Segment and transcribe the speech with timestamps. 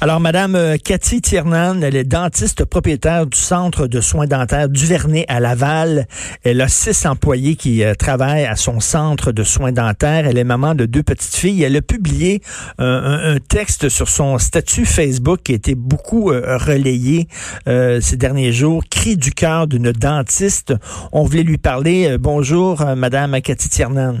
[0.00, 5.24] Alors, Madame euh, Cathy Tiernan, elle est dentiste propriétaire du Centre de soins dentaires Duvernay
[5.26, 6.06] à Laval.
[6.44, 10.24] Elle a six employés qui euh, travaillent à son centre de soins dentaires.
[10.28, 11.64] Elle est maman de deux petites filles.
[11.64, 12.42] Elle a publié
[12.80, 17.26] euh, un, texte sur son statut Facebook qui a été beaucoup relayé
[17.66, 18.82] ces derniers jours.
[18.88, 20.74] Cri du cœur d'une dentiste.
[21.12, 22.16] On voulait lui parler.
[22.18, 24.18] bonjour, Madame Cathy Tiernan.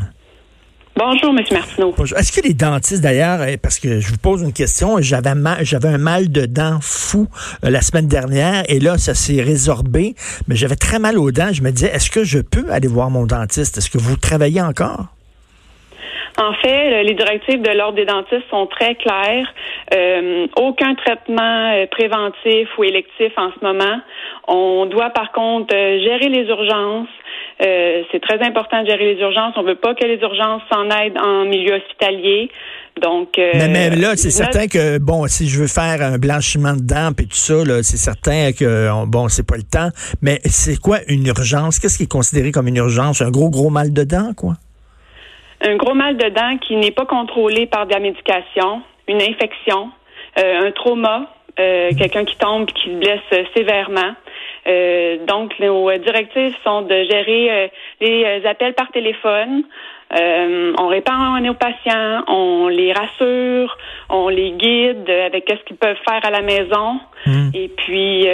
[0.98, 1.44] Bonjour, M.
[1.52, 1.94] Martineau.
[2.16, 5.30] Est-ce que les dentistes, d'ailleurs, eh, parce que je vous pose une question, j'avais
[5.60, 7.28] j'avais un mal de dents fou
[7.64, 10.16] euh, la semaine dernière et là, ça s'est résorbé,
[10.48, 11.52] mais j'avais très mal aux dents.
[11.52, 13.78] Je me disais, est-ce que je peux aller voir mon dentiste?
[13.78, 15.06] Est-ce que vous travaillez encore?
[16.36, 19.46] En fait, les directives de l'Ordre des dentistes sont très claires.
[19.94, 24.00] Euh, aucun traitement euh, préventif ou électif en ce moment.
[24.46, 27.08] On doit par contre gérer les urgences,
[27.60, 29.54] euh, c'est très important de gérer les urgences.
[29.56, 32.50] On veut pas que les urgences s'en aident en milieu hospitalier.
[33.00, 36.82] Donc, euh, mais, là, c'est certain que bon, si je veux faire un blanchiment de
[36.82, 39.90] dents et tout ça, c'est certain que bon, c'est pas le temps.
[40.22, 41.78] Mais c'est quoi une urgence?
[41.78, 43.22] Qu'est-ce qui est considéré comme une urgence?
[43.22, 44.54] Un gros gros mal de dents, quoi?
[45.60, 49.90] Un gros mal de dents qui n'est pas contrôlé par de la médication, une infection,
[50.38, 54.14] euh, un trauma, quelqu'un qui tombe et qui se blesse sévèrement.
[54.66, 57.68] Euh, donc, nos directives sont de gérer euh,
[58.00, 59.64] les euh, appels par téléphone.
[60.12, 63.76] on répond nos patients, on les rassure,
[64.08, 67.00] on les guide avec ce qu'ils peuvent faire à la maison.
[67.26, 67.50] Hmm.
[67.54, 68.26] Et puis,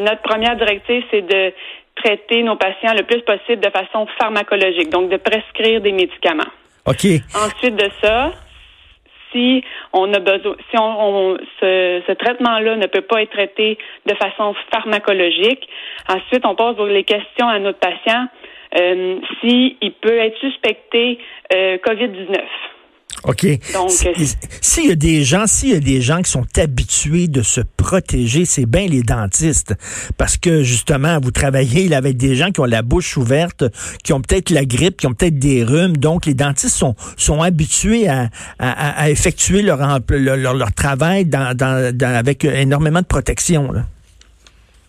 [0.00, 1.52] notre première directive, c'est de
[1.96, 6.52] traiter nos patients le plus possible de façon pharmacologique, donc de prescrire des médicaments.
[6.86, 7.04] OK.
[7.34, 8.32] Ensuite de ça,
[9.32, 14.54] si on a besoin, si on, ce, traitement-là ne peut pas être traité de façon
[14.72, 15.68] pharmacologique,
[16.08, 18.26] ensuite on pose les questions à notre patient
[18.78, 21.18] euh, s'il peut être suspecté
[21.52, 22.38] euh, COVID-19.
[23.24, 23.46] OK?
[23.74, 23.90] Donc,
[24.60, 27.60] s'il y a des gens, s'il y a des gens qui sont habitués de se
[27.60, 29.74] protéger, c'est bien les dentistes.
[30.16, 33.64] Parce que, justement, vous travaillez avec des gens qui ont la bouche ouverte,
[34.04, 35.96] qui ont peut-être la grippe, qui ont peut-être des rhumes.
[35.96, 41.92] Donc, les dentistes sont, sont habitués à, à, effectuer leur, leur, leur, travail dans, dans,
[42.02, 43.72] avec énormément de protection.
[43.72, 43.82] Là.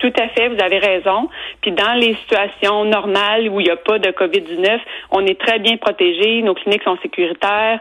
[0.02, 1.30] Tout à fait, vous avez raison.
[1.62, 4.80] Puis dans les situations normales où il n'y a pas de COVID-19,
[5.12, 7.80] on est très bien protégé, nos cliniques sont sécuritaires,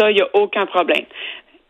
[0.00, 1.04] ça, il n'y a aucun problème.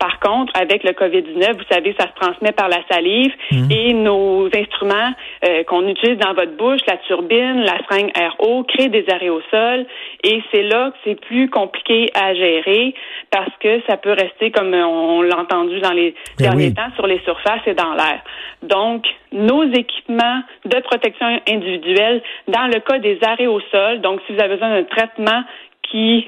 [0.01, 3.71] Par contre, avec le COVID-19, vous savez, ça se transmet par la salive mhm.
[3.71, 5.13] et nos instruments
[5.45, 9.85] euh, qu'on utilise dans votre bouche, la turbine, la seringue RO, créent des aérosols
[10.25, 12.95] et c'est là que c'est plus compliqué à gérer
[13.31, 17.07] parce que ça peut rester, comme on l'a entendu dans les ben derniers temps, sur
[17.07, 18.23] les surfaces et dans l'air.
[18.63, 24.55] Donc, nos équipements de protection individuelle, dans le cas des aérosols, donc si vous avez
[24.55, 25.43] besoin d'un traitement
[25.83, 26.27] qui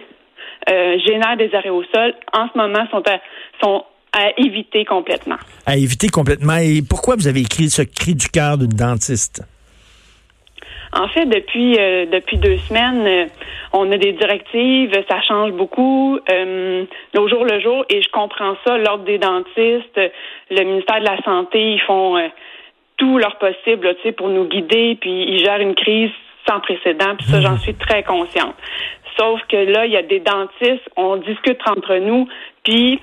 [0.68, 3.18] euh, génèrent des arrêts au sol, en ce moment, sont à,
[3.62, 5.38] sont à éviter complètement.
[5.66, 6.56] À éviter complètement.
[6.56, 9.42] Et pourquoi vous avez écrit ce cri du cœur d'une dentiste?
[10.94, 13.26] En fait, depuis euh, depuis deux semaines, euh,
[13.72, 16.84] on a des directives, ça change beaucoup euh,
[17.16, 18.76] au jour le jour, et je comprends ça.
[18.76, 19.98] L'ordre des dentistes,
[20.50, 22.18] le ministère de la santé, ils font
[22.98, 26.10] tout leur possible, tu sais, pour nous guider, puis ils gèrent une crise
[26.46, 28.54] sans précédent, puis ça, j'en suis très consciente.
[29.16, 32.28] Sauf que là, il y a des dentistes, on discute entre nous,
[32.64, 33.00] puis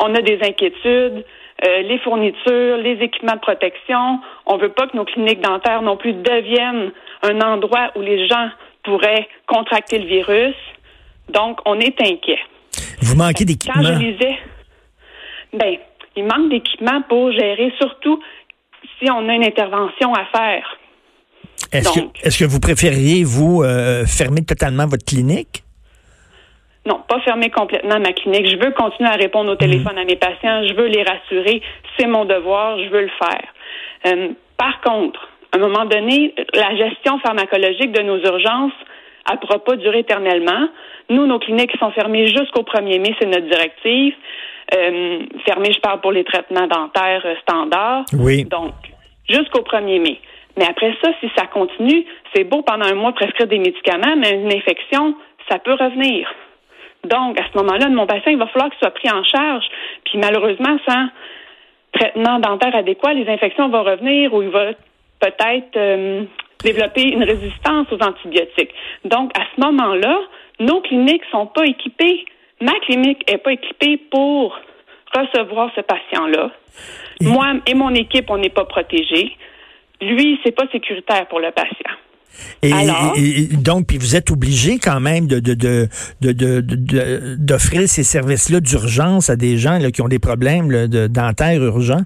[0.00, 1.24] on a des inquiétudes.
[1.64, 4.18] Euh, les fournitures, les équipements de protection.
[4.44, 6.90] On veut pas que nos cliniques dentaires non plus deviennent
[7.22, 8.48] un endroit où les gens
[8.82, 10.56] pourraient contracter le virus.
[11.28, 12.40] Donc, on est inquiet.
[13.00, 13.82] Vous manquez d'équipement.
[13.82, 14.38] Quand je disais,
[15.52, 15.76] ben,
[16.16, 18.20] il manque d'équipement pour gérer, surtout
[18.98, 20.78] si on a une intervention à faire.
[21.74, 25.62] Est-ce que, vous préfériez, vous, euh, fermer totalement votre clinique?
[26.86, 28.48] Non, pas fermer complètement ma clinique.
[28.50, 30.66] Je veux continuer à répondre au téléphone à mes patients.
[30.66, 31.62] Je veux les rassurer.
[31.98, 32.78] C'est mon devoir.
[32.78, 33.44] Je veux le faire.
[34.06, 34.28] Euh,
[34.58, 38.72] par contre, à un moment donné, la gestion pharmacologique de nos urgences
[39.32, 40.68] ne pourra pas durer éternellement.
[41.08, 44.14] Nous, nos cliniques sont fermées jusqu'au 1er mai, c'est notre directive.
[44.74, 48.04] Euh, fermées, je parle pour les traitements dentaires standards.
[48.12, 48.44] Oui.
[48.44, 48.72] Donc,
[49.28, 50.20] jusqu'au 1er mai.
[50.56, 52.04] Mais après ça, si ça continue,
[52.34, 55.14] c'est beau pendant un mois prescrire des médicaments, mais une infection,
[55.48, 56.28] ça peut revenir.
[57.04, 59.64] Donc, à ce moment-là, mon patient, il va falloir qu'il soit pris en charge.
[60.04, 61.06] Puis malheureusement, sans,
[61.92, 64.72] traitement dentaire adéquat, les infections vont revenir ou il va
[65.20, 66.24] peut-être euh,
[66.62, 68.74] développer une résistance aux antibiotiques.
[69.04, 70.18] Donc, à ce moment-là,
[70.60, 72.24] nos cliniques sont pas équipées.
[72.60, 74.58] Ma clinique est pas équipée pour
[75.14, 76.50] recevoir ce patient-là.
[77.20, 79.36] Moi et mon équipe, on n'est pas protégés.
[80.06, 81.96] Lui, c'est pas sécuritaire pour le patient.
[82.62, 85.38] Et, donc, puis vous êtes obligé quand même de,
[87.36, 92.02] d'offrir ces services-là d'urgence à des gens qui ont des problèmes de dentaires urgents?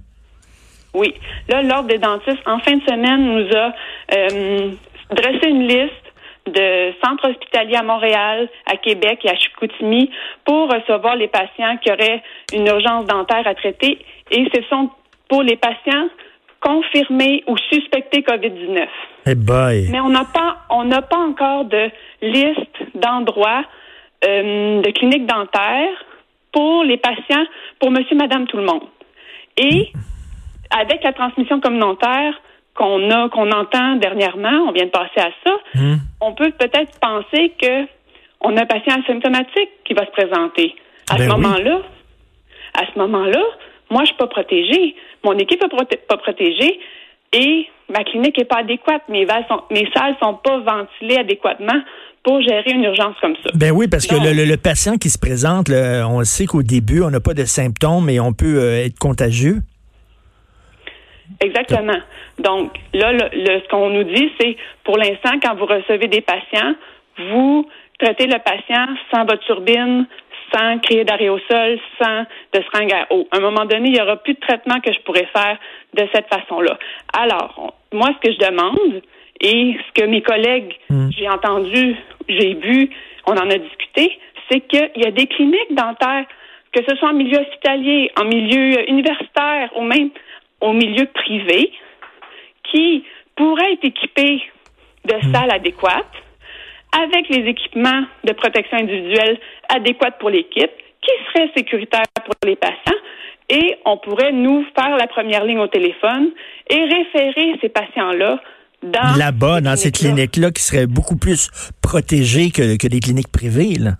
[0.94, 1.14] Oui.
[1.48, 3.72] Là, l'Ordre des dentistes, en fin de semaine, nous a
[4.14, 4.70] euh,
[5.10, 5.92] dressé une liste
[6.46, 10.10] de centres hospitaliers à Montréal, à Québec et à Chicoutimi
[10.44, 12.22] pour recevoir les patients qui auraient
[12.54, 13.98] une urgence dentaire à traiter.
[14.30, 14.90] Et ce sont
[15.28, 16.08] pour les patients
[16.60, 18.86] confirmés ou suspectés COVID-19.
[19.26, 19.34] Eh
[19.90, 21.90] Mais on n'a pas, on n'a pas encore de
[22.22, 23.64] liste d'endroits
[24.24, 26.04] euh, de cliniques dentaires
[26.52, 27.44] pour les patients,
[27.78, 28.82] pour monsieur, madame, tout le monde.
[29.56, 29.92] Et
[30.70, 32.40] avec la transmission communautaire
[32.74, 35.96] qu'on a, qu'on entend dernièrement, on vient de passer à ça, hmm.
[36.20, 37.86] on peut peut-être penser que
[38.40, 40.74] on a un patient asymptomatique qui va se présenter.
[41.10, 41.80] À ce ben moment-là,
[42.74, 43.42] à ce moment-là,
[43.90, 44.94] moi, je suis pas protégée.
[45.24, 46.80] Mon équipe n'est pas protégée
[47.32, 49.02] et ma clinique n'est pas adéquate.
[49.08, 51.80] Mes, sont, mes salles sont pas ventilées adéquatement
[52.22, 53.50] pour gérer une urgence comme ça.
[53.54, 57.20] Ben oui, parce que le, patient qui se présente, on sait qu'au début, on n'a
[57.20, 59.58] pas de symptômes et on peut euh, être contagieux.
[61.40, 61.98] Exactement.
[62.38, 66.74] Donc, là, le, ce qu'on nous dit, c'est pour l'instant, quand vous recevez des patients,
[67.30, 67.68] vous
[67.98, 70.06] traitez le patient sans votre turbine,
[70.52, 73.26] sans créer d'aréosol, sans de seringue à eau.
[73.30, 75.58] À un moment donné, il n'y aura plus de traitement que je pourrais faire
[75.94, 76.78] de cette façon-là.
[77.12, 79.02] Alors, moi, ce que je demande,
[79.40, 81.10] et ce que mes collègues, hmm.
[81.16, 81.96] j'ai entendu,
[82.28, 82.90] j'ai vu,
[83.26, 84.18] on en a discuté,
[84.50, 86.26] c'est qu'il y a des cliniques dentaires,
[86.72, 90.10] que ce soit en milieu hospitalier, en milieu universitaire ou même
[90.60, 91.72] au milieu privé,
[92.64, 93.04] qui
[93.36, 94.42] pourraient être équipés
[95.04, 95.32] de hmm.
[95.32, 96.06] salles adéquates,
[96.92, 99.38] avec les équipements de protection individuelle
[99.68, 100.70] adéquats pour l'équipe,
[101.02, 102.98] qui seraient sécuritaires pour les patients,
[103.50, 106.30] et on pourrait nous faire la première ligne au téléphone
[106.68, 108.40] et référer ces patients-là
[108.82, 111.50] dans là-bas, dans ces cliniques-là, qui seraient beaucoup plus
[111.82, 113.76] protégées que, que des cliniques privées.
[113.78, 113.92] Là.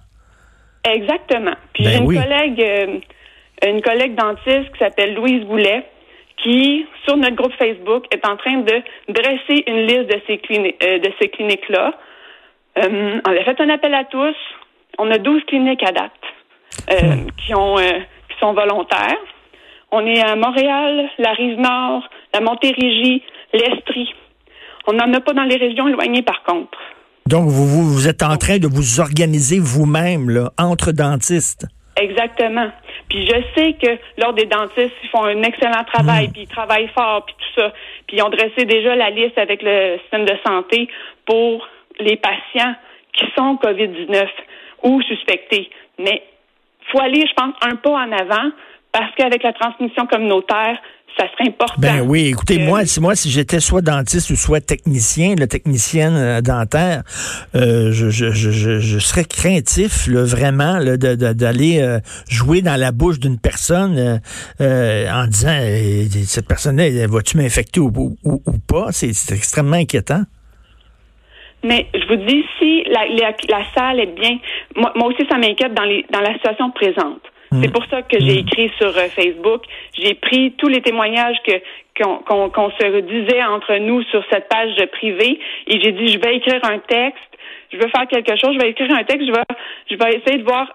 [0.84, 1.55] Exactement.
[1.73, 5.84] Puis ben j'ai une collègue, euh, une collègue dentiste qui s'appelle Louise Goulet,
[6.43, 10.41] qui, sur notre groupe Facebook, est en train de dresser une liste de ces,
[10.82, 11.94] euh, de ces cliniques-là.
[12.78, 14.36] Euh, on a fait un appel à tous.
[14.98, 16.12] On a 12 cliniques à date
[16.90, 17.26] euh, hmm.
[17.36, 19.19] qui, ont, qui sont volontaires.
[19.90, 23.22] On est à Montréal, la Rive-Nord, la Montérégie,
[23.52, 24.12] l'Estrie.
[24.86, 26.78] On n'en a pas dans les régions éloignées, par contre.
[27.26, 31.66] Donc, vous, vous, êtes en train de vous organiser vous-même, là, entre dentistes.
[31.96, 32.70] Exactement.
[33.08, 36.32] Puis je sais que lors des dentistes, ils font un excellent travail, hmm.
[36.32, 37.72] puis ils travaillent fort, puis tout ça.
[38.06, 40.88] Puis ils ont dressé déjà la liste avec le système de santé
[41.26, 41.66] pour
[42.00, 42.74] les patients
[43.12, 44.26] qui sont COVID-19
[44.84, 45.70] ou suspectés.
[45.98, 46.22] Mais
[46.90, 48.50] faut aller, je pense, un pas en avant
[48.92, 50.78] parce qu'avec la transmission communautaire,
[51.18, 51.74] ça serait important.
[51.78, 56.14] Ben oui, écoutez, moi, si moi, si j'étais soit dentiste ou soit technicien, le technicienne
[56.14, 57.02] euh, dentaire,
[57.54, 61.98] euh, je, je, je, je, serais craintif, là, vraiment, d'aller euh,
[62.28, 64.20] jouer dans la bouche d'une personne
[64.60, 65.58] en disant
[66.24, 68.93] cette personne-là, va-tu m'infecter ou, ou, pas?
[68.93, 70.22] C'est extrêmement inquiétant.
[71.65, 74.38] Mais je vous dis, si la, la, salle est bien,
[74.77, 77.22] moi, moi aussi, ça m'inquiète dans, les, dans la situation présente.
[77.50, 77.62] Mm.
[77.62, 78.46] C'est pour ça que j'ai mm.
[78.46, 79.62] écrit sur euh, Facebook.
[79.98, 81.53] J'ai pris tous les témoignages que
[82.00, 86.60] qu'on se disait entre nous sur cette page privée et j'ai dit je vais écrire
[86.65, 87.19] un texte,
[87.72, 89.43] je veux faire quelque chose, je vais écrire un texte, je vais
[89.91, 90.69] je vais essayer de voir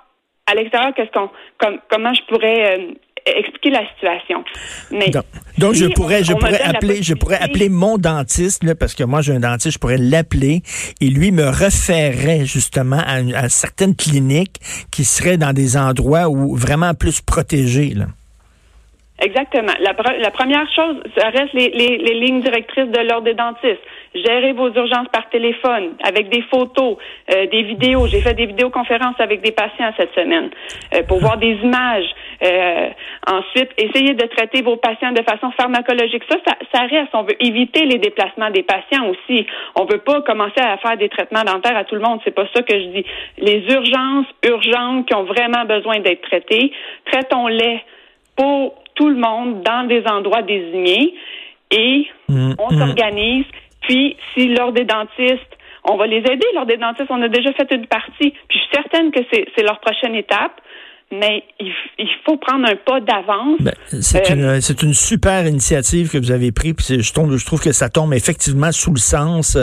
[0.48, 2.92] à l'extérieur qu'est-ce qu'on comme, comment je pourrais euh,
[3.26, 4.44] expliquer la situation.
[4.92, 5.12] Mais
[5.58, 9.22] donc, je pourrais, je pourrais appeler, je pourrais appeler mon dentiste là, parce que moi
[9.22, 10.62] j'ai un dentiste, je pourrais l'appeler
[11.02, 14.60] et lui me référerait justement à, à, certaines cliniques
[14.92, 17.94] qui seraient dans des endroits où vraiment plus protégés.
[17.94, 18.06] Là.
[19.20, 19.74] Exactement.
[19.80, 23.80] La, la, première chose, ça reste les, les, les lignes directrices de l'ordre des dentistes.
[24.16, 26.98] Gérez vos urgences par téléphone, avec des photos,
[27.34, 28.06] euh, des vidéos.
[28.08, 30.52] J'ai fait des vidéoconférences avec des patients cette semaine
[30.94, 32.06] euh, pour voir des images.
[32.44, 32.90] Euh,
[33.28, 36.24] ensuite, essayez de traiter vos patients de façon pharmacologique.
[36.30, 37.10] Ça, ça, ça, reste.
[37.14, 39.48] On veut éviter les déplacements des patients aussi.
[39.76, 42.20] On veut pas commencer à faire des traitements dentaires à tout le monde.
[42.24, 43.06] C'est pas ça que je dis.
[43.40, 46.72] Les urgences urgentes qui ont vraiment besoin d'être traitées,
[47.06, 47.82] traitons-les
[48.36, 51.16] pour tout le monde dans des endroits désignés
[51.72, 52.78] et mm, on mm.
[52.78, 53.46] s'organise.
[53.84, 56.48] Puis, si lors des dentistes, on va les aider.
[56.56, 58.32] Lors des dentistes, on a déjà fait une partie.
[58.48, 60.60] Puis, je suis certaine que c'est leur prochaine étape.
[61.20, 63.60] Mais il, faut prendre un pas d'avance.
[63.60, 66.74] Ben, c'est une, une, super initiative que vous avez prise.
[66.74, 69.58] Puis je trouve, je trouve que ça tombe effectivement sous le sens.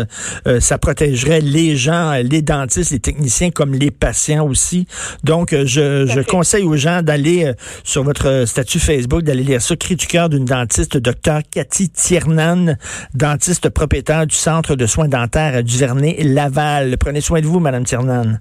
[0.47, 4.87] Euh, ça protégerait les gens, les dentistes, les techniciens, comme les patients aussi.
[5.25, 7.52] Donc, euh, je, je conseille aux gens d'aller euh,
[7.85, 9.76] sur votre statut Facebook, d'aller lire ça.
[9.76, 12.76] Cri du cœur d'une dentiste, docteur Cathy Tiernan,
[13.14, 16.97] dentiste propriétaire du Centre de soins dentaires à Duvernay-Laval.
[16.99, 18.38] Prenez soin de vous, Madame Tiernan.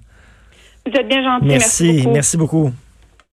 [0.86, 1.46] Vous êtes bien gentil.
[1.46, 2.12] Merci, merci beaucoup.
[2.12, 2.72] Merci beaucoup.